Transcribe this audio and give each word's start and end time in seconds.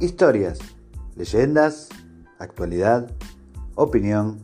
historias, 0.00 0.58
leyendas, 1.14 1.88
actualidad, 2.38 3.10
opinión, 3.74 4.38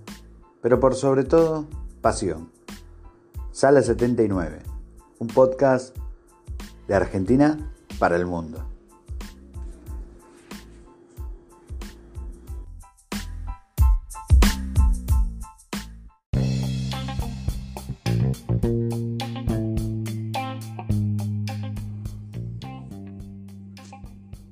pero 0.60 0.80
por 0.80 0.94
sobre 0.94 1.24
todo, 1.24 1.66
pasión. 2.00 2.50
Sala 3.50 3.82
79, 3.82 4.60
un 5.18 5.28
podcast 5.28 5.96
de 6.88 6.94
Argentina 6.94 7.72
para 7.98 8.16
el 8.16 8.26
mundo. 8.26 8.72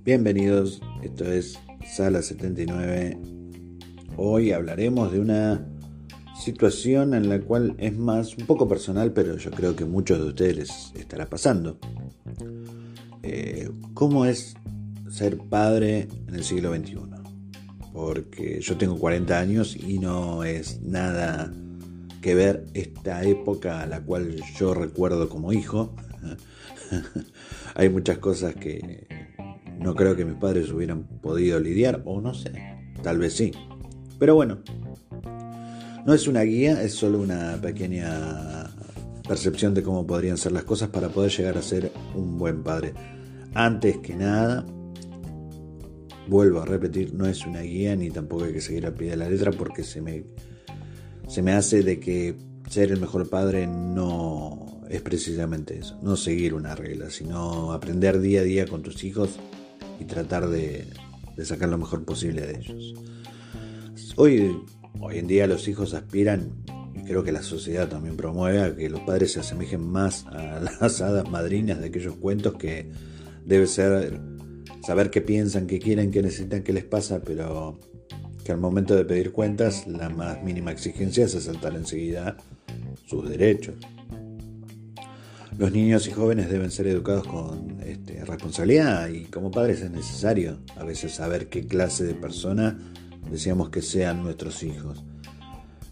Bienvenidos, 0.03 0.81
esto 1.03 1.31
es 1.31 1.59
Sala 1.85 2.23
79. 2.23 3.19
Hoy 4.17 4.51
hablaremos 4.51 5.13
de 5.13 5.21
una 5.21 5.67
situación 6.43 7.13
en 7.13 7.29
la 7.29 7.39
cual 7.43 7.75
es 7.77 7.95
más 7.99 8.35
un 8.39 8.47
poco 8.47 8.67
personal, 8.67 9.13
pero 9.13 9.37
yo 9.37 9.51
creo 9.51 9.77
que 9.77 9.85
muchos 9.85 10.19
de 10.19 10.25
ustedes 10.25 10.57
les 10.57 10.93
estará 10.95 11.27
pasando. 11.27 11.79
Eh, 13.23 13.69
¿Cómo 13.93 14.25
es 14.25 14.55
ser 15.11 15.37
padre 15.37 16.09
en 16.29 16.35
el 16.35 16.45
siglo 16.45 16.75
XXI? 16.75 16.97
Porque 17.93 18.59
yo 18.63 18.79
tengo 18.79 18.99
40 18.99 19.39
años 19.39 19.77
y 19.77 19.99
no 19.99 20.45
es 20.45 20.81
nada 20.81 21.53
que 22.23 22.35
ver 22.35 22.65
esta 22.73 23.23
época 23.25 23.83
a 23.83 23.87
la 23.87 24.01
cual 24.01 24.43
yo 24.59 24.73
recuerdo 24.73 25.29
como 25.29 25.53
hijo. 25.53 25.95
Hay 27.75 27.91
muchas 27.91 28.17
cosas 28.17 28.55
que 28.55 29.20
no 29.81 29.95
creo 29.95 30.15
que 30.15 30.25
mis 30.25 30.37
padres 30.37 30.71
hubieran 30.71 31.05
podido 31.05 31.59
lidiar, 31.59 32.03
o 32.05 32.21
no 32.21 32.35
sé, 32.35 32.53
tal 33.03 33.19
vez 33.19 33.33
sí. 33.35 33.51
Pero 34.19 34.35
bueno, 34.35 34.59
no 36.05 36.13
es 36.15 36.29
una 36.29 36.43
guía, 36.43 36.83
es 36.83 36.93
solo 36.93 37.19
una 37.19 37.59
pequeña 37.61 38.71
percepción 39.27 39.73
de 39.75 39.83
cómo 39.83 40.07
podrían 40.07 40.37
ser 40.37 40.53
las 40.53 40.65
cosas 40.65 40.91
para 40.91 41.09
poder 41.09 41.31
llegar 41.31 41.57
a 41.57 41.63
ser 41.63 41.91
un 42.15 42.37
buen 42.37 42.63
padre. 42.63 42.93
Antes 43.55 43.99
que 43.99 44.15
nada, 44.15 44.67
vuelvo 46.29 46.61
a 46.61 46.67
repetir, 46.67 47.15
no 47.15 47.27
es 47.27 47.47
una 47.47 47.63
guía 47.63 47.97
ni 47.97 48.11
tampoco 48.11 48.45
hay 48.45 48.53
que 48.53 48.61
seguir 48.61 48.87
a 48.87 48.95
pie 48.95 49.11
de 49.11 49.17
la 49.17 49.31
letra 49.31 49.51
porque 49.51 49.83
se 49.83 50.03
me, 50.03 50.25
se 51.27 51.43
me 51.43 51.53
hace 51.53 51.83
de 51.83 51.99
que 51.99 52.37
ser 52.69 52.93
el 52.93 53.01
mejor 53.01 53.31
padre 53.31 53.67
no 53.67 54.83
es 54.91 55.01
precisamente 55.01 55.79
eso, 55.79 55.99
no 56.03 56.17
seguir 56.17 56.53
una 56.53 56.75
regla, 56.75 57.09
sino 57.11 57.73
aprender 57.73 58.21
día 58.21 58.41
a 58.41 58.45
día 58.45 58.67
con 58.67 58.83
tus 58.83 59.05
hijos 59.05 59.39
y 60.01 60.05
tratar 60.05 60.49
de, 60.49 60.87
sacar 61.45 61.69
lo 61.69 61.79
mejor 61.79 62.05
posible 62.05 62.47
de 62.47 62.59
ellos. 62.59 62.95
Hoy, 64.17 64.57
hoy 64.99 65.19
en 65.19 65.27
día 65.27 65.47
los 65.47 65.69
hijos 65.69 65.95
aspiran, 65.95 66.53
y 66.95 67.05
creo 67.05 67.23
que 67.23 67.33
la 67.33 67.43
sociedad 67.43 67.89
también 67.89 68.17
promueve, 68.17 68.63
a 68.63 68.75
que 68.75 68.91
los 68.91 69.01
padres 69.01 69.33
se 69.33 69.41
asemejen 69.41 69.87
más 69.87 70.27
a 70.27 70.61
las 70.81 71.01
hadas 71.01 71.29
madrinas 71.31 71.81
de 71.81 71.87
aquellos 71.87 72.17
cuentos 72.17 72.55
que 72.55 72.91
debe 73.45 73.67
ser 73.67 74.21
saber 74.83 75.11
qué 75.11 75.21
piensan, 75.21 75.67
qué 75.67 75.79
quieren, 75.79 76.11
qué 76.11 76.23
necesitan, 76.23 76.63
qué 76.63 76.73
les 76.73 76.85
pasa, 76.85 77.21
pero 77.21 77.79
que 78.45 78.53
al 78.53 78.59
momento 78.59 78.97
de 78.97 79.05
pedir 79.05 79.33
cuentas 79.33 79.87
la 79.87 80.09
más 80.09 80.43
mínima 80.43 80.73
exigencia 80.73 81.25
es 81.25 81.35
asaltar 81.35 81.75
enseguida 81.77 82.37
sus 83.07 83.29
derechos. 83.29 83.75
Los 85.59 85.73
niños 85.73 86.07
y 86.07 86.13
jóvenes 86.13 86.51
deben 86.51 86.71
ser 86.71 86.87
educados 86.87 87.27
con 87.27 87.80
responsabilidad 88.31 89.09
y 89.09 89.25
como 89.25 89.51
padres 89.51 89.83
es 89.83 89.91
necesario 89.91 90.59
a 90.77 90.85
veces 90.85 91.15
saber 91.15 91.49
qué 91.49 91.67
clase 91.67 92.05
de 92.05 92.15
persona 92.15 92.79
deseamos 93.31 93.71
que 93.71 93.83
sean 93.83 94.23
nuestros 94.23 94.63
hijos. 94.63 95.05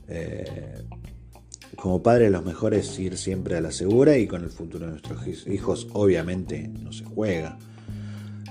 Eh, 0.08 0.82
como 1.76 2.02
padres 2.02 2.30
lo 2.30 2.42
mejor 2.42 2.74
es 2.74 2.98
ir 2.98 3.16
siempre 3.16 3.56
a 3.56 3.60
la 3.60 3.70
segura 3.70 4.16
y 4.18 4.26
con 4.26 4.42
el 4.42 4.50
futuro 4.50 4.86
de 4.86 4.92
nuestros 4.92 5.46
hijos 5.46 5.88
obviamente 5.92 6.68
no 6.68 6.92
se 6.92 7.04
juega. 7.04 7.58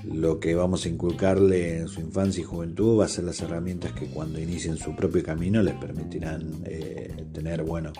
Lo 0.05 0.39
que 0.39 0.55
vamos 0.55 0.85
a 0.85 0.89
inculcarle 0.89 1.79
en 1.79 1.87
su 1.89 1.99
infancia 1.99 2.41
y 2.41 2.45
juventud 2.45 2.99
va 2.99 3.05
a 3.05 3.09
ser 3.09 3.25
las 3.25 3.41
herramientas 3.41 3.91
que 3.91 4.05
cuando 4.05 4.39
inicien 4.39 4.77
su 4.77 4.95
propio 4.95 5.23
camino 5.23 5.61
les 5.61 5.75
permitirán 5.75 6.61
eh, 6.65 7.25
tener, 7.33 7.63
bueno, 7.63 7.91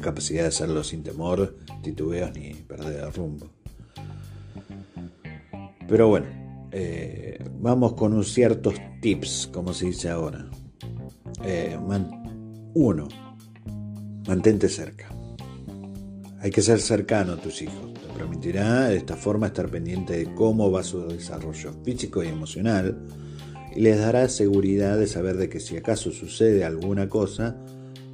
capacidad 0.00 0.42
de 0.42 0.48
hacerlo 0.48 0.84
sin 0.84 1.02
temor, 1.02 1.56
titubeos 1.82 2.32
ni 2.34 2.54
perder 2.54 3.04
el 3.04 3.12
rumbo. 3.12 3.50
Pero 5.90 6.06
bueno, 6.06 6.26
eh, 6.70 7.36
vamos 7.58 7.94
con 7.94 8.12
unos 8.12 8.32
ciertos 8.32 8.74
tips, 9.02 9.50
como 9.52 9.74
se 9.74 9.86
dice 9.86 10.08
ahora. 10.08 10.48
Eh, 11.44 11.76
uno, 12.74 13.08
mantente 14.28 14.68
cerca. 14.68 15.08
Hay 16.38 16.52
que 16.52 16.62
ser 16.62 16.80
cercano 16.80 17.32
a 17.32 17.36
tus 17.38 17.60
hijos. 17.62 17.92
Te 17.94 18.06
permitirá 18.16 18.84
de 18.84 18.98
esta 18.98 19.16
forma 19.16 19.48
estar 19.48 19.68
pendiente 19.68 20.16
de 20.16 20.32
cómo 20.32 20.70
va 20.70 20.84
su 20.84 21.08
desarrollo 21.08 21.72
físico 21.82 22.22
y 22.22 22.28
emocional 22.28 22.96
y 23.74 23.80
les 23.80 23.98
dará 23.98 24.28
seguridad 24.28 24.96
de 24.96 25.08
saber 25.08 25.38
de 25.38 25.48
que 25.48 25.58
si 25.58 25.76
acaso 25.76 26.12
sucede 26.12 26.64
alguna 26.64 27.08
cosa, 27.08 27.56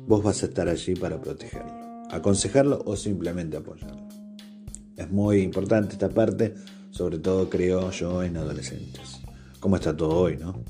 vos 0.07 0.23
vas 0.23 0.43
a 0.43 0.47
estar 0.47 0.67
allí 0.71 0.95
para 0.95 1.21
protegerlo, 1.21 1.75
aconsejarlo 2.11 2.83
o 2.87 2.97
simplemente 2.97 3.59
apoyarlo. 3.59 4.09
Es 4.97 5.11
muy 5.11 5.43
importante 5.43 5.93
esta 5.93 6.09
parte, 6.09 6.55
sobre 6.97 7.19
todo 7.19 7.51
creo 7.51 7.91
yo 7.91 8.23
en 8.23 8.39
adolescentes. 8.39 9.21
¿Cómo 9.61 9.77
está 9.77 9.95
todo 9.95 10.19
hoy, 10.19 10.39
no? 10.39 10.65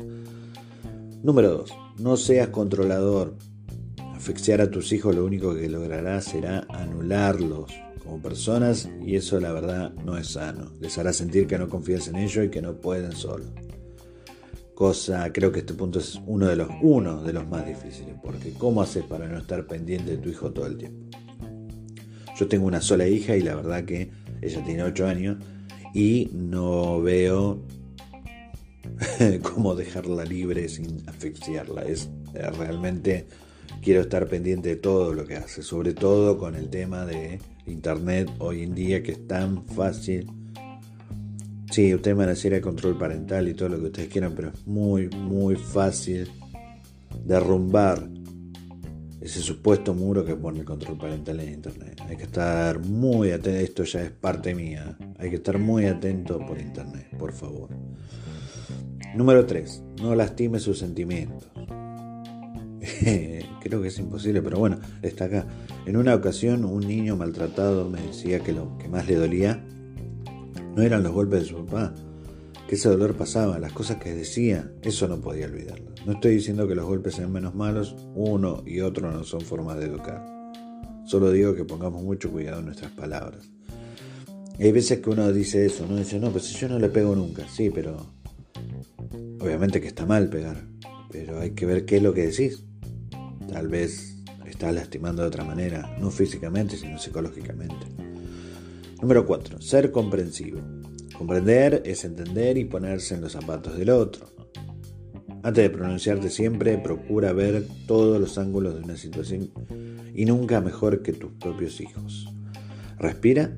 Número 1.22 1.50
2. 1.58 1.74
No 2.00 2.16
seas 2.16 2.48
controlador. 2.48 3.36
Asfixiar 4.14 4.60
a 4.60 4.70
tus 4.70 4.92
hijos 4.92 5.14
lo 5.14 5.24
único 5.24 5.54
que 5.54 5.68
logrará 5.68 6.20
será 6.20 6.66
anularlos 6.68 7.70
como 8.02 8.20
personas 8.20 8.88
y 9.04 9.14
eso 9.14 9.38
la 9.38 9.52
verdad 9.52 9.92
no 10.04 10.18
es 10.18 10.32
sano. 10.32 10.72
Les 10.80 10.98
hará 10.98 11.12
sentir 11.12 11.46
que 11.46 11.58
no 11.58 11.68
confías 11.68 12.08
en 12.08 12.16
ellos 12.16 12.44
y 12.44 12.50
que 12.50 12.62
no 12.62 12.74
pueden 12.74 13.12
solos 13.12 13.50
cosa, 14.74 15.32
creo 15.32 15.50
que 15.50 15.60
este 15.60 15.72
punto 15.72 16.00
es 16.00 16.20
uno 16.26 16.48
de 16.48 16.54
los, 16.54 16.68
uno 16.82 17.22
de 17.22 17.32
los 17.32 17.48
más 17.48 17.66
difíciles, 17.66 18.14
porque 18.22 18.52
¿cómo 18.52 18.82
haces 18.82 19.04
para 19.04 19.26
no 19.26 19.38
estar 19.38 19.66
pendiente 19.66 20.10
de 20.10 20.18
tu 20.18 20.28
hijo 20.28 20.52
todo 20.52 20.66
el 20.66 20.76
tiempo? 20.76 21.16
Yo 22.38 22.46
tengo 22.46 22.66
una 22.66 22.82
sola 22.82 23.08
hija 23.08 23.34
y 23.34 23.40
la 23.40 23.54
verdad 23.54 23.86
que 23.86 24.10
ella 24.42 24.62
tiene 24.62 24.82
8 24.82 25.06
años 25.06 25.38
y 25.96 26.28
no 26.34 27.00
veo 27.00 27.62
cómo 29.42 29.74
dejarla 29.74 30.24
libre 30.24 30.68
sin 30.68 31.02
asfixiarla. 31.08 31.82
Es 31.82 32.10
eh, 32.34 32.50
realmente 32.50 33.26
quiero 33.80 34.02
estar 34.02 34.28
pendiente 34.28 34.68
de 34.68 34.76
todo 34.76 35.14
lo 35.14 35.24
que 35.26 35.36
hace, 35.36 35.62
sobre 35.62 35.94
todo 35.94 36.36
con 36.36 36.54
el 36.54 36.68
tema 36.68 37.06
de 37.06 37.38
internet 37.64 38.30
hoy 38.40 38.64
en 38.64 38.74
día 38.74 39.02
que 39.02 39.12
es 39.12 39.26
tan 39.26 39.64
fácil 39.66 40.30
Sí, 41.70 41.92
ustedes 41.94 42.16
van 42.16 42.28
a 42.28 42.30
decir 42.30 42.54
el 42.54 42.60
control 42.60 42.96
parental 42.96 43.48
y 43.48 43.54
todo 43.54 43.70
lo 43.70 43.78
que 43.78 43.86
ustedes 43.86 44.08
quieran, 44.08 44.34
pero 44.34 44.48
es 44.50 44.66
muy, 44.66 45.08
muy 45.08 45.56
fácil 45.56 46.30
derrumbar 47.24 48.08
ese 49.26 49.40
supuesto 49.40 49.92
muro 49.92 50.24
que 50.24 50.36
pone 50.36 50.60
el 50.60 50.64
control 50.64 50.96
parental 50.96 51.40
en 51.40 51.54
Internet. 51.54 52.00
Hay 52.08 52.16
que 52.16 52.22
estar 52.22 52.78
muy 52.78 53.32
atento, 53.32 53.58
esto 53.58 53.82
ya 53.82 54.02
es 54.02 54.12
parte 54.12 54.54
mía, 54.54 54.96
hay 55.18 55.30
que 55.30 55.36
estar 55.36 55.58
muy 55.58 55.86
atento 55.86 56.38
por 56.46 56.60
Internet, 56.60 57.08
por 57.18 57.32
favor. 57.32 57.70
Número 59.16 59.44
3. 59.44 59.82
No 60.00 60.14
lastime 60.14 60.60
sus 60.60 60.78
sentimientos. 60.78 61.48
Creo 63.60 63.82
que 63.82 63.88
es 63.88 63.98
imposible, 63.98 64.42
pero 64.42 64.60
bueno, 64.60 64.78
está 65.02 65.24
acá. 65.24 65.44
En 65.86 65.96
una 65.96 66.14
ocasión 66.14 66.64
un 66.64 66.86
niño 66.86 67.16
maltratado 67.16 67.90
me 67.90 68.00
decía 68.00 68.38
que 68.38 68.52
lo 68.52 68.78
que 68.78 68.88
más 68.88 69.08
le 69.08 69.16
dolía 69.16 69.60
no 70.76 70.82
eran 70.82 71.02
los 71.02 71.10
golpes 71.10 71.40
de 71.40 71.46
su 71.46 71.66
papá, 71.66 71.92
que 72.68 72.74
ese 72.74 72.88
dolor 72.88 73.14
pasaba, 73.14 73.58
las 73.58 73.72
cosas 73.72 73.98
que 73.98 74.12
decía, 74.12 74.72
eso 74.82 75.06
no 75.06 75.20
podía 75.20 75.46
olvidarlo. 75.46 75.92
No 76.04 76.12
estoy 76.12 76.34
diciendo 76.34 76.66
que 76.66 76.74
los 76.74 76.84
golpes 76.84 77.14
sean 77.14 77.32
menos 77.32 77.54
malos, 77.54 77.96
uno 78.14 78.62
y 78.66 78.80
otro 78.80 79.10
no 79.10 79.24
son 79.24 79.40
formas 79.40 79.78
de 79.78 79.86
educar. 79.86 80.24
Solo 81.04 81.30
digo 81.30 81.54
que 81.54 81.64
pongamos 81.64 82.02
mucho 82.02 82.30
cuidado 82.30 82.58
en 82.58 82.66
nuestras 82.66 82.90
palabras. 82.92 83.48
Hay 84.58 84.72
veces 84.72 85.00
que 85.00 85.10
uno 85.10 85.32
dice 85.32 85.66
eso, 85.66 85.86
¿no? 85.86 85.96
Dice, 85.96 86.18
no, 86.18 86.30
pues 86.30 86.48
yo 86.50 86.68
no 86.68 86.78
le 86.78 86.88
pego 86.88 87.14
nunca, 87.14 87.46
sí, 87.48 87.70
pero 87.70 88.14
obviamente 89.40 89.80
que 89.80 89.86
está 89.86 90.06
mal 90.06 90.28
pegar, 90.28 90.66
pero 91.10 91.40
hay 91.40 91.50
que 91.50 91.66
ver 91.66 91.84
qué 91.84 91.98
es 91.98 92.02
lo 92.02 92.14
que 92.14 92.26
decís. 92.26 92.64
Tal 93.48 93.68
vez 93.68 94.16
estás 94.46 94.74
lastimando 94.74 95.22
de 95.22 95.28
otra 95.28 95.44
manera, 95.44 95.96
no 96.00 96.10
físicamente, 96.10 96.76
sino 96.76 96.98
psicológicamente. 96.98 97.86
Número 99.00 99.26
4. 99.26 99.60
Ser 99.60 99.92
comprensivo. 99.92 100.60
Comprender 101.18 101.82
es 101.84 102.04
entender 102.04 102.58
y 102.58 102.64
ponerse 102.64 103.14
en 103.14 103.22
los 103.22 103.32
zapatos 103.32 103.76
del 103.76 103.90
otro. 103.90 104.26
Antes 105.42 105.62
de 105.62 105.70
pronunciarte 105.70 106.28
siempre, 106.28 106.76
procura 106.78 107.32
ver 107.32 107.64
todos 107.86 108.20
los 108.20 108.36
ángulos 108.36 108.74
de 108.74 108.82
una 108.82 108.96
situación 108.96 109.50
y 110.14 110.24
nunca 110.24 110.60
mejor 110.60 111.02
que 111.02 111.12
tus 111.12 111.32
propios 111.32 111.80
hijos. 111.80 112.26
Respira 112.98 113.56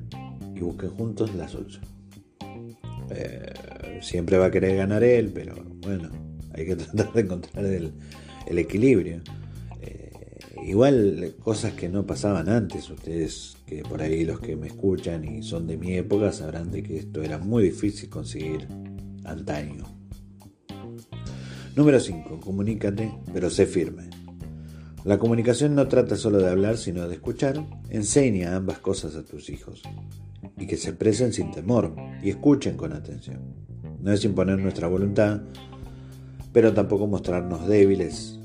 y 0.55 0.59
busquen 0.59 0.89
juntos 0.91 1.33
la 1.35 1.47
solución. 1.47 1.83
Eh, 3.09 3.99
siempre 4.01 4.37
va 4.37 4.45
a 4.45 4.51
querer 4.51 4.77
ganar 4.77 5.03
él, 5.03 5.31
pero 5.33 5.55
bueno, 5.81 6.09
hay 6.53 6.65
que 6.65 6.75
tratar 6.77 7.13
de 7.13 7.21
encontrar 7.21 7.65
el, 7.65 7.93
equilibrio. 8.47 9.21
Igual 10.65 11.35
cosas 11.43 11.73
que 11.73 11.89
no 11.89 12.05
pasaban 12.05 12.49
antes, 12.49 12.89
ustedes 12.89 13.57
que 13.65 13.81
por 13.83 14.01
ahí 14.01 14.25
los 14.25 14.39
que 14.39 14.55
me 14.55 14.67
escuchan 14.67 15.23
y 15.23 15.41
son 15.41 15.67
de 15.67 15.77
mi 15.77 15.95
época 15.95 16.31
sabrán 16.31 16.71
de 16.71 16.83
que 16.83 16.97
esto 16.97 17.21
era 17.23 17.37
muy 17.37 17.63
difícil 17.63 18.09
conseguir 18.09 18.67
antaño. 19.23 19.85
Número 21.75 21.99
5. 21.99 22.39
Comunícate, 22.39 23.11
pero 23.33 23.49
sé 23.49 23.65
firme. 23.65 24.09
La 25.05 25.17
comunicación 25.17 25.75
no 25.75 25.87
trata 25.87 26.17
solo 26.17 26.39
de 26.39 26.49
hablar, 26.49 26.77
sino 26.77 27.07
de 27.07 27.15
escuchar. 27.15 27.65
Enseña 27.89 28.55
ambas 28.55 28.79
cosas 28.79 29.15
a 29.15 29.23
tus 29.23 29.49
hijos 29.49 29.81
y 30.57 30.67
que 30.67 30.77
se 30.77 30.89
expresen 30.89 31.31
sin 31.31 31.51
temor 31.51 31.95
y 32.21 32.29
escuchen 32.29 32.75
con 32.75 32.93
atención. 32.93 33.39
No 34.01 34.11
es 34.11 34.23
imponer 34.25 34.59
nuestra 34.59 34.87
voluntad, 34.87 35.41
pero 36.51 36.73
tampoco 36.73 37.07
mostrarnos 37.07 37.67
débiles, 37.67 38.38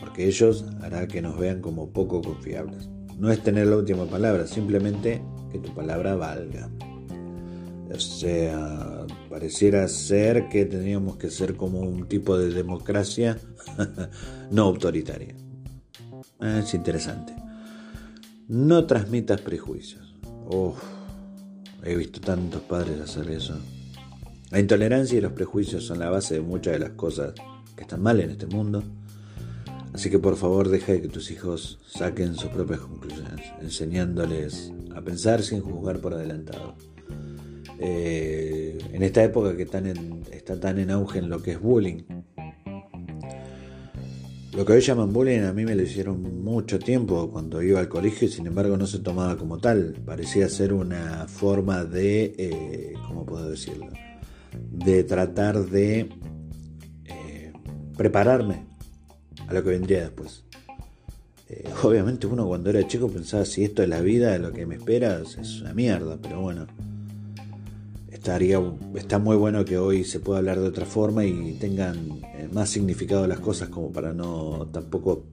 porque 0.00 0.26
ellos 0.26 0.64
hará 0.80 1.06
que 1.06 1.22
nos 1.22 1.38
vean 1.38 1.60
como 1.60 1.90
poco 1.90 2.22
confiables. 2.22 2.88
No 3.18 3.30
es 3.30 3.42
tener 3.42 3.66
la 3.66 3.76
última 3.76 4.06
palabra, 4.06 4.46
simplemente 4.46 5.22
que 5.50 5.58
tu 5.58 5.74
palabra 5.74 6.14
valga. 6.16 6.70
O 7.94 8.00
sea, 8.00 9.06
pareciera 9.30 9.88
ser 9.88 10.48
que 10.48 10.66
tendríamos 10.66 11.16
que 11.16 11.30
ser 11.30 11.56
como 11.56 11.80
un 11.80 12.08
tipo 12.08 12.36
de 12.36 12.50
democracia 12.50 13.38
no 14.50 14.62
autoritaria. 14.62 15.34
Es 16.40 16.74
interesante. 16.74 17.34
No 18.48 18.86
transmitas 18.86 19.40
prejuicios. 19.40 20.14
he 21.82 21.96
visto 21.96 22.20
tantos 22.20 22.60
padres 22.62 23.00
hacer 23.00 23.30
eso. 23.30 23.58
La 24.50 24.60
intolerancia 24.60 25.18
y 25.18 25.20
los 25.20 25.32
prejuicios 25.32 25.84
son 25.84 25.98
la 25.98 26.10
base 26.10 26.34
de 26.34 26.40
muchas 26.40 26.74
de 26.74 26.78
las 26.80 26.90
cosas 26.90 27.34
que 27.74 27.82
están 27.82 28.02
mal 28.02 28.20
en 28.20 28.30
este 28.30 28.46
mundo. 28.46 28.82
Así 29.96 30.10
que 30.10 30.18
por 30.18 30.36
favor 30.36 30.68
deja 30.68 30.92
de 30.92 31.00
que 31.00 31.08
tus 31.08 31.30
hijos 31.30 31.78
saquen 31.88 32.34
sus 32.34 32.50
propias 32.50 32.80
conclusiones, 32.80 33.46
enseñándoles 33.62 34.70
a 34.94 35.00
pensar 35.00 35.42
sin 35.42 35.62
juzgar 35.62 36.00
por 36.00 36.12
adelantado. 36.12 36.76
Eh, 37.78 38.76
en 38.92 39.02
esta 39.02 39.24
época 39.24 39.56
que 39.56 39.62
está 39.62 40.60
tan 40.60 40.78
en 40.78 40.90
auge 40.90 41.20
en 41.20 41.30
lo 41.30 41.42
que 41.42 41.52
es 41.52 41.60
bullying. 41.62 42.02
Lo 44.54 44.66
que 44.66 44.74
hoy 44.74 44.82
llaman 44.82 45.14
bullying 45.14 45.44
a 45.44 45.54
mí 45.54 45.64
me 45.64 45.74
lo 45.74 45.82
hicieron 45.82 46.44
mucho 46.44 46.78
tiempo 46.78 47.30
cuando 47.30 47.62
iba 47.62 47.80
al 47.80 47.88
colegio 47.88 48.28
y 48.28 48.30
sin 48.30 48.46
embargo 48.46 48.76
no 48.76 48.86
se 48.86 48.98
tomaba 48.98 49.38
como 49.38 49.56
tal. 49.56 49.94
Parecía 50.04 50.50
ser 50.50 50.74
una 50.74 51.26
forma 51.26 51.84
de, 51.86 52.34
eh, 52.36 52.92
¿cómo 53.08 53.24
puedo 53.24 53.48
decirlo? 53.48 53.88
De 54.72 55.04
tratar 55.04 55.64
de 55.64 56.10
eh, 57.06 57.52
prepararme 57.96 58.75
a 59.46 59.54
lo 59.54 59.62
que 59.62 59.70
vendría 59.70 60.02
después. 60.02 60.44
obviamente 61.82 62.26
uno 62.26 62.46
cuando 62.46 62.70
era 62.70 62.86
chico 62.86 63.08
pensaba 63.08 63.44
si 63.44 63.64
esto 63.64 63.82
es 63.82 63.88
la 63.88 64.00
vida, 64.00 64.38
lo 64.38 64.52
que 64.52 64.66
me 64.66 64.76
espera 64.76 65.20
es 65.20 65.60
una 65.60 65.74
mierda, 65.74 66.18
pero 66.20 66.40
bueno 66.40 66.66
está 68.96 69.18
muy 69.20 69.36
bueno 69.36 69.64
que 69.64 69.78
hoy 69.78 70.02
se 70.02 70.18
pueda 70.18 70.38
hablar 70.38 70.58
de 70.58 70.66
otra 70.66 70.84
forma 70.84 71.24
y 71.24 71.52
tengan 71.60 71.96
eh, 72.34 72.48
más 72.52 72.70
significado 72.70 73.26
las 73.26 73.38
cosas 73.38 73.68
como 73.68 73.92
para 73.92 74.12
no 74.12 74.66
tampoco 74.72 75.26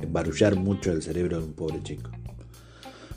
embarullar 0.00 0.56
mucho 0.56 0.92
el 0.92 1.02
cerebro 1.02 1.38
de 1.38 1.44
un 1.46 1.54
pobre 1.54 1.82
chico. 1.82 2.10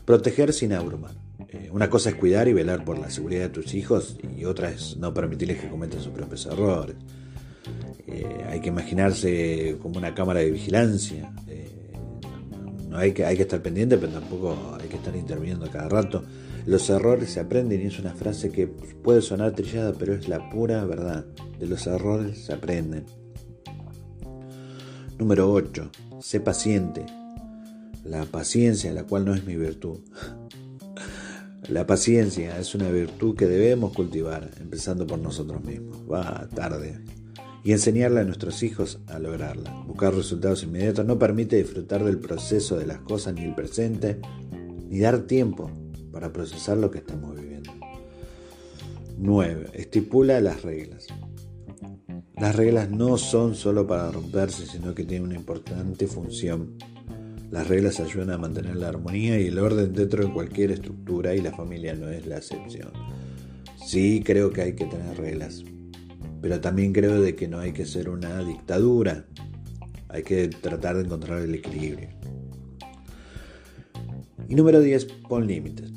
Proteger 0.05 0.53
sin 0.53 0.71
abrumar. 0.71 1.11
Eh, 1.49 1.69
una 1.73 1.89
cosa 1.89 2.11
es 2.11 2.15
cuidar 2.15 2.47
y 2.47 2.53
velar 2.53 2.85
por 2.85 2.97
la 2.99 3.09
seguridad 3.09 3.43
de 3.43 3.49
tus 3.49 3.73
hijos 3.73 4.17
y 4.37 4.45
otra 4.45 4.69
es 4.69 4.95
no 4.95 5.13
permitirles 5.13 5.59
que 5.59 5.69
cometan 5.69 5.99
sus 5.99 6.13
propios 6.13 6.45
errores. 6.45 6.95
Eh, 8.11 8.45
hay 8.49 8.59
que 8.59 8.69
imaginarse 8.69 9.77
como 9.81 9.97
una 9.97 10.13
cámara 10.13 10.41
de 10.41 10.51
vigilancia. 10.51 11.31
no 12.89 12.97
hay 12.97 13.13
que, 13.13 13.25
hay 13.25 13.37
que 13.37 13.43
estar 13.43 13.61
pendiente, 13.61 13.97
pero 13.97 14.11
tampoco 14.11 14.77
hay 14.79 14.87
que 14.89 14.97
estar 14.97 15.15
interviniendo 15.15 15.69
cada 15.71 15.87
rato 15.87 16.23
los 16.65 16.89
errores 16.89 17.31
se 17.31 17.39
aprenden 17.39 17.81
y 17.81 17.85
es 17.85 17.99
una 17.99 18.13
frase 18.13 18.51
que 18.51 18.67
puede 18.67 19.21
sonar 19.21 19.53
trillada, 19.53 19.93
pero 19.93 20.13
es 20.13 20.27
la 20.27 20.49
pura 20.49 20.85
verdad. 20.85 21.25
De 21.59 21.67
los 21.67 21.87
errores 21.87 22.45
se 22.45 22.53
aprenden. 22.53 23.05
Número 25.17 25.51
8. 25.51 25.91
Sé 26.19 26.39
paciente. 26.39 27.05
La 28.03 28.25
paciencia, 28.25 28.93
la 28.93 29.03
cual 29.03 29.25
no 29.25 29.33
es 29.33 29.45
mi 29.45 29.55
virtud. 29.55 29.99
La 31.69 31.85
paciencia 31.85 32.59
es 32.59 32.73
una 32.73 32.89
virtud 32.89 33.35
que 33.35 33.45
debemos 33.45 33.93
cultivar, 33.93 34.49
empezando 34.59 35.05
por 35.07 35.19
nosotros 35.19 35.63
mismos. 35.63 35.95
Va 36.11 36.49
tarde. 36.53 36.99
Y 37.63 37.73
enseñarle 37.73 38.21
a 38.21 38.23
nuestros 38.23 38.63
hijos 38.63 38.99
a 39.07 39.19
lograrla. 39.19 39.71
Buscar 39.85 40.15
resultados 40.15 40.63
inmediatos 40.63 41.05
no 41.05 41.19
permite 41.19 41.57
disfrutar 41.57 42.03
del 42.03 42.19
proceso 42.19 42.77
de 42.77 42.87
las 42.87 42.99
cosas 42.99 43.35
ni 43.35 43.43
el 43.43 43.53
presente, 43.53 44.19
ni 44.89 44.99
dar 44.99 45.21
tiempo 45.21 45.69
para 46.11 46.33
procesar 46.33 46.77
lo 46.77 46.89
que 46.89 46.99
estamos 46.99 47.35
viviendo. 47.35 47.71
9. 49.17 49.69
Estipula 49.73 50.41
las 50.41 50.63
reglas. 50.63 51.07
Las 52.35 52.55
reglas 52.55 52.89
no 52.89 53.19
son 53.19 53.53
solo 53.53 53.85
para 53.85 54.09
romperse, 54.09 54.65
sino 54.65 54.95
que 54.95 55.03
tienen 55.03 55.27
una 55.27 55.35
importante 55.35 56.07
función. 56.07 56.75
Las 57.51 57.67
reglas 57.67 57.99
ayudan 57.99 58.31
a 58.31 58.37
mantener 58.37 58.77
la 58.77 58.87
armonía 58.87 59.39
y 59.39 59.47
el 59.47 59.59
orden 59.59 59.93
dentro 59.93 60.25
de 60.25 60.33
cualquier 60.33 60.71
estructura 60.71 61.35
y 61.35 61.41
la 61.41 61.51
familia 61.51 61.93
no 61.93 62.09
es 62.09 62.25
la 62.25 62.37
excepción. 62.37 62.91
Sí 63.85 64.23
creo 64.25 64.51
que 64.51 64.61
hay 64.61 64.73
que 64.73 64.85
tener 64.85 65.17
reglas, 65.17 65.63
pero 66.41 66.59
también 66.59 66.91
creo 66.91 67.21
de 67.21 67.35
que 67.35 67.47
no 67.47 67.59
hay 67.59 67.71
que 67.71 67.85
ser 67.85 68.09
una 68.09 68.43
dictadura. 68.43 69.25
Hay 70.09 70.23
que 70.23 70.47
tratar 70.49 70.97
de 70.97 71.03
encontrar 71.03 71.41
el 71.41 71.55
equilibrio. 71.55 72.09
Y 74.49 74.55
número 74.55 74.81
10, 74.81 75.05
pon 75.29 75.47
límites. 75.47 75.91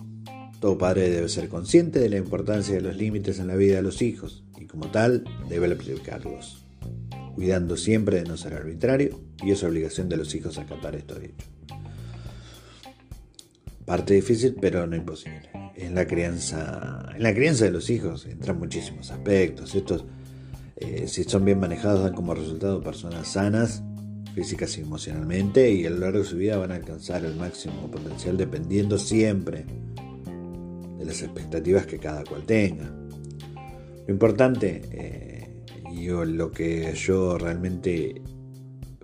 Todo 0.61 0.79
padre 0.79 1.11
debe 1.11 1.29
ser 1.29 1.49
consciente 1.49 1.99
de 1.99 2.09
la 2.09 2.17
importancia 2.17 2.75
de 2.75 2.81
los 2.81 2.97
límites 2.97 3.39
en 3.39 3.49
la 3.49 3.57
vida 3.57 3.77
de 3.77 3.83
los 3.83 4.01
hijos 4.01 4.45
y 4.59 4.67
como 4.67 4.91
tal 4.91 5.25
debe 5.49 5.73
aplicarlos, 5.73 6.65
cuidando 7.35 7.77
siempre 7.77 8.19
de 8.19 8.25
no 8.25 8.37
ser 8.37 8.55
arbitrario 8.55 9.21
y 9.43 9.51
es 9.51 9.63
obligación 9.65 10.09
de 10.09 10.17
los 10.17 10.35
hijos 10.35 10.59
acatar 10.59 10.95
estos 10.95 11.19
hechos. 11.19 11.49
Parte 13.85 14.15
difícil 14.15 14.57
pero 14.61 14.87
no 14.87 14.97
imposible. 14.97 15.51
En 15.75 15.95
la 15.95 16.07
crianza, 16.07 17.11
en 17.15 17.23
la 17.23 17.35
crianza 17.35 17.65
de 17.65 17.73
los 17.73 17.91
hijos 17.91 18.25
entran 18.25 18.59
muchísimos 18.59 19.11
aspectos. 19.11 19.75
Estos, 19.75 20.05
eh, 20.77 21.07
si 21.07 21.25
son 21.25 21.45
bien 21.45 21.61
manejados, 21.61 22.03
dan 22.03 22.15
como 22.15 22.35
resultado 22.35 22.81
personas 22.81 23.29
sanas 23.29 23.83
físicas 24.35 24.77
y 24.79 24.81
emocionalmente 24.81 25.71
y 25.71 25.87
a 25.87 25.91
lo 25.91 25.99
largo 25.99 26.19
de 26.19 26.25
su 26.25 26.37
vida 26.37 26.57
van 26.57 26.73
a 26.73 26.75
alcanzar 26.75 27.25
el 27.25 27.37
máximo 27.37 27.89
potencial 27.91 28.37
dependiendo 28.37 28.99
siempre 28.99 29.65
de 30.99 31.05
las 31.05 31.23
expectativas 31.23 31.87
que 31.87 31.99
cada 31.99 32.25
cual 32.25 32.45
tenga. 32.45 32.91
Lo 34.07 34.13
importante 34.13 34.83
eh, 34.91 35.65
y 35.93 36.09
lo 36.09 36.51
que 36.51 36.93
yo 36.95 37.39
realmente 37.39 38.21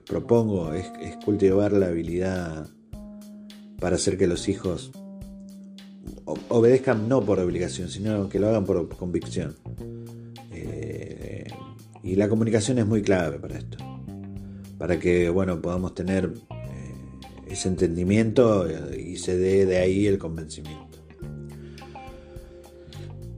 propongo 0.04 0.74
es, 0.74 0.90
cultivar 1.24 1.72
la 1.72 1.86
habilidad 1.86 2.68
para 3.78 3.96
hacer 3.96 4.18
que 4.18 4.26
los 4.26 4.48
hijos 4.48 4.90
obedezcan 6.48 7.08
no 7.08 7.24
por 7.24 7.38
obligación, 7.38 7.88
sino 7.88 8.28
que 8.28 8.40
lo 8.40 8.48
hagan 8.48 8.64
por 8.64 8.88
convicción. 8.96 9.54
Eh, 12.02 12.11
y 12.11 12.16
la 12.16 12.28
comunicación 12.28 12.78
es 12.78 12.87
muy 12.87 13.02
clave 13.02 13.38
para 13.38 13.59
esto 13.59 13.78
para 14.80 14.99
que 14.99 15.28
bueno, 15.28 15.61
podamos 15.61 15.95
tener 15.95 16.33
eh, 16.50 16.95
ese 17.50 17.69
entendimiento 17.69 18.66
y 18.97 19.19
se 19.19 19.37
dé 19.37 19.66
de 19.66 19.76
ahí 19.76 20.07
el 20.07 20.16
convencimiento. 20.16 21.04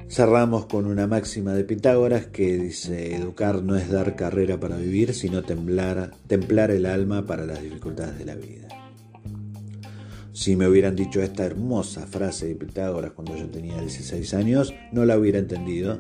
Cerramos 0.09 0.67
con 0.67 0.87
una 0.87 1.09
máxima 1.09 1.53
de 1.53 1.65
Pitágoras 1.65 2.27
que 2.27 2.59
dice, 2.59 3.17
educar 3.17 3.61
no 3.65 3.75
es 3.75 3.91
dar 3.91 4.15
carrera 4.15 4.61
para 4.61 4.77
vivir, 4.77 5.15
sino 5.15 5.43
templar 5.43 6.71
el 6.71 6.87
alma 6.87 7.27
para 7.27 7.45
las 7.45 7.61
dificultades 7.61 8.17
de 8.19 8.25
la 8.25 8.37
vida. 8.37 8.69
Si 10.33 10.55
me 10.55 10.69
hubieran 10.69 10.95
dicho 10.95 11.21
esta 11.21 11.45
hermosa 11.45 12.07
frase 12.07 12.47
de 12.47 12.55
Pitágoras 12.55 13.11
cuando 13.13 13.37
yo 13.37 13.49
tenía 13.49 13.81
16 13.81 14.33
años, 14.35 14.73
no 14.93 15.05
la 15.05 15.19
hubiera 15.19 15.41
entendido. 15.41 15.99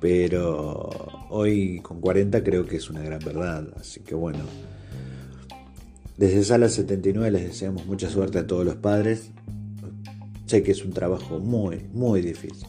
Pero 0.00 0.90
hoy 1.30 1.80
con 1.80 2.00
40 2.00 2.42
creo 2.44 2.66
que 2.66 2.76
es 2.76 2.90
una 2.90 3.02
gran 3.02 3.20
verdad. 3.20 3.68
Así 3.78 4.00
que 4.00 4.14
bueno, 4.14 4.40
desde 6.16 6.44
Sala 6.44 6.68
79 6.68 7.30
les 7.30 7.44
deseamos 7.44 7.86
mucha 7.86 8.08
suerte 8.08 8.38
a 8.38 8.46
todos 8.46 8.64
los 8.64 8.76
padres. 8.76 9.30
Sé 10.46 10.62
que 10.62 10.72
es 10.72 10.84
un 10.84 10.92
trabajo 10.92 11.38
muy, 11.38 11.86
muy 11.92 12.20
difícil. 12.20 12.68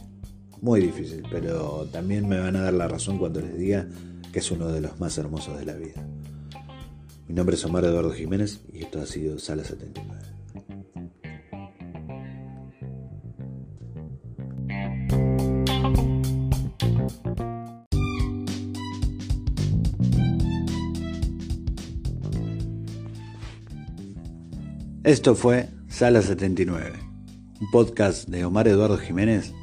Muy 0.60 0.80
difícil, 0.80 1.22
pero 1.30 1.86
también 1.92 2.28
me 2.28 2.40
van 2.40 2.56
a 2.56 2.62
dar 2.62 2.74
la 2.74 2.88
razón 2.88 3.18
cuando 3.18 3.40
les 3.40 3.56
diga 3.56 3.86
que 4.32 4.40
es 4.40 4.50
uno 4.50 4.68
de 4.68 4.80
los 4.80 4.98
más 4.98 5.16
hermosos 5.18 5.58
de 5.58 5.64
la 5.64 5.74
vida. 5.74 6.04
Mi 7.28 7.34
nombre 7.34 7.56
es 7.56 7.64
Omar 7.64 7.84
Eduardo 7.84 8.10
Jiménez 8.10 8.60
y 8.72 8.80
esto 8.80 9.00
ha 9.00 9.06
sido 9.06 9.38
Sala 9.38 9.62
79. 9.62 10.17
Esto 25.08 25.34
fue 25.34 25.70
Sala 25.88 26.20
79, 26.20 26.92
un 27.62 27.70
podcast 27.70 28.28
de 28.28 28.44
Omar 28.44 28.68
Eduardo 28.68 28.98
Jiménez 28.98 29.54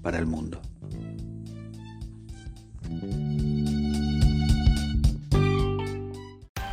para 0.00 0.16
el 0.16 0.26
mundo. 0.26 0.60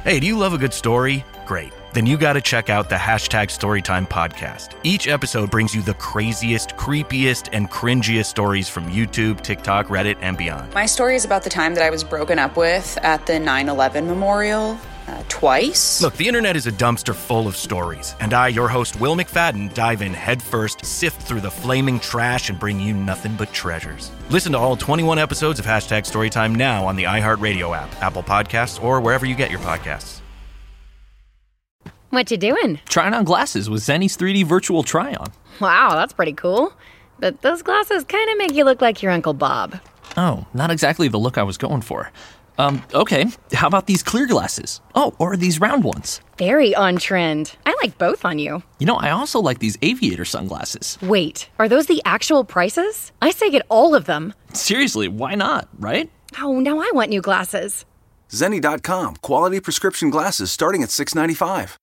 Hey, 0.06 0.20
do 0.20 0.28
you 0.28 0.38
love 0.38 0.54
a 0.54 0.60
good 0.60 0.76
story? 0.76 1.26
Great. 1.48 1.74
Then 1.94 2.06
you 2.06 2.18
got 2.18 2.34
to 2.34 2.42
check 2.42 2.70
out 2.70 2.88
the 2.88 2.96
hashtag 2.96 3.50
Storytime 3.50 4.08
podcast. 4.08 4.76
Each 4.84 5.08
episode 5.08 5.50
brings 5.50 5.74
you 5.74 5.82
the 5.82 5.96
craziest, 5.96 6.76
creepiest, 6.76 7.50
and 7.52 7.68
cringiest 7.72 8.26
stories 8.26 8.70
from 8.70 8.92
YouTube, 8.92 9.42
TikTok, 9.42 9.88
Reddit, 9.88 10.18
and 10.22 10.38
beyond. 10.38 10.72
My 10.76 10.86
story 10.86 11.16
is 11.16 11.26
about 11.26 11.44
the 11.44 11.50
time 11.50 11.74
that 11.74 11.84
I 11.84 11.90
was 11.90 12.04
broken 12.04 12.38
up 12.38 12.58
with 12.58 12.96
at 13.02 13.26
the 13.26 13.40
9 13.40 13.70
11 13.70 14.06
memorial 14.06 14.78
uh, 15.08 15.24
twice. 15.30 16.02
Look, 16.02 16.16
the 16.16 16.28
internet 16.28 16.56
is 16.56 16.68
a 16.68 16.72
dumpster 16.72 17.16
full 17.16 17.48
of 17.48 17.56
stories, 17.56 18.16
and 18.20 18.34
I, 18.34 18.50
your 18.50 18.68
host, 18.68 19.00
Will 19.00 19.16
McFadden, 19.16 19.74
dive 19.74 20.02
in 20.02 20.14
headfirst, 20.14 20.86
sift 20.86 21.22
through 21.22 21.42
the 21.42 21.52
flaming 21.52 22.00
trash, 22.00 22.50
and 22.50 22.60
bring 22.60 22.80
you 22.80 22.94
nothing 22.94 23.36
but 23.36 23.52
treasures. 23.54 24.12
Listen 24.30 24.52
to 24.54 24.58
all 24.58 24.76
21 24.76 25.20
episodes 25.20 25.60
of 25.60 25.66
Hashtag 25.66 26.04
Storytime 26.04 26.56
now 26.56 26.86
on 26.86 26.96
the 26.96 27.04
iHeartRadio 27.04 27.76
app, 27.76 27.90
Apple 28.02 28.24
Podcasts, 28.24 28.82
or 28.84 29.02
wherever 29.02 29.26
you 29.26 29.36
get 29.36 29.52
your 29.52 29.60
podcasts. 29.60 30.20
What 32.10 32.30
you 32.30 32.38
doing? 32.38 32.80
Trying 32.86 33.16
on 33.16 33.24
glasses 33.24 33.72
with 33.72 33.82
Zenny's 33.82 34.16
3D 34.16 34.46
virtual 34.46 34.84
try-on. 34.84 35.32
Wow, 35.60 35.96
that's 35.96 36.14
pretty 36.14 36.34
cool. 36.34 36.72
But 37.20 37.42
those 37.42 37.64
glasses 37.64 38.04
kind 38.04 38.30
of 38.30 38.38
make 38.38 38.54
you 38.54 38.66
look 38.66 38.82
like 38.82 39.02
your 39.02 39.12
Uncle 39.12 39.34
Bob. 39.34 39.80
Oh, 40.16 40.46
not 40.54 40.70
exactly 40.70 41.08
the 41.08 41.18
look 41.18 41.40
I 41.40 41.44
was 41.44 41.58
going 41.58 41.82
for. 41.82 42.12
Um, 42.58 42.84
okay, 42.94 43.26
how 43.54 43.68
about 43.68 43.88
these 43.88 44.04
clear 44.04 44.28
glasses? 44.28 44.82
Oh, 44.96 45.14
or 45.20 45.36
these 45.36 45.60
round 45.60 45.84
ones? 45.84 46.22
Very 46.38 46.76
on 46.76 46.98
trend. 46.98 47.56
I 47.66 47.76
like 47.82 47.98
both 47.98 48.26
on 48.26 48.40
you. 48.40 48.62
You 48.80 48.86
know, 48.86 48.96
I 48.96 49.10
also 49.10 49.40
like 49.40 49.60
these 49.60 49.78
aviator 49.82 50.26
sunglasses. 50.26 50.98
Wait, 51.02 51.50
are 51.60 51.68
those 51.68 51.88
the 51.88 52.02
actual 52.06 52.44
prices? 52.44 53.12
I 53.22 53.32
say 53.32 53.50
get 53.50 53.66
all 53.70 53.96
of 53.96 54.06
them. 54.06 54.34
Seriously, 54.54 55.08
why 55.08 55.36
not, 55.36 55.68
right? 55.80 56.12
Oh, 56.40 56.60
now 56.60 56.80
I 56.80 56.92
want 56.94 57.10
new 57.10 57.22
glasses. 57.22 57.86
Zenny.com, 58.30 59.18
quality 59.18 59.60
prescription 59.60 60.10
glasses 60.10 60.52
starting 60.52 60.82
at 60.82 60.90
$6.95. 60.90 61.78